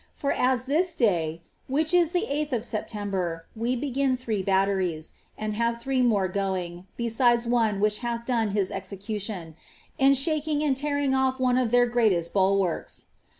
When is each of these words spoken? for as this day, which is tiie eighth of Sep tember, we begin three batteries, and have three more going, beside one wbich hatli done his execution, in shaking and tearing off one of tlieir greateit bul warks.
for 0.15 0.31
as 0.31 0.65
this 0.65 0.95
day, 0.95 1.43
which 1.67 1.93
is 1.93 2.11
tiie 2.11 2.25
eighth 2.27 2.51
of 2.53 2.65
Sep 2.65 2.89
tember, 2.89 3.41
we 3.55 3.75
begin 3.75 4.17
three 4.17 4.41
batteries, 4.41 5.11
and 5.37 5.53
have 5.53 5.79
three 5.79 6.01
more 6.01 6.27
going, 6.27 6.87
beside 6.97 7.45
one 7.45 7.79
wbich 7.79 7.99
hatli 7.99 8.25
done 8.25 8.49
his 8.49 8.71
execution, 8.71 9.55
in 9.99 10.15
shaking 10.15 10.63
and 10.63 10.75
tearing 10.75 11.13
off 11.13 11.39
one 11.39 11.55
of 11.59 11.69
tlieir 11.69 11.87
greateit 11.87 12.33
bul 12.33 12.57
warks. 12.57 13.11